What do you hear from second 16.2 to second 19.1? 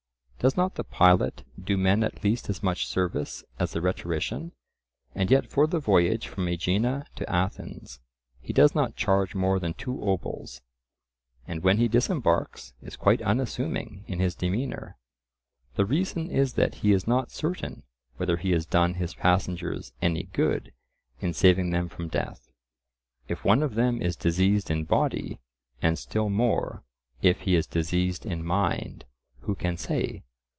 is that he is not certain whether he has done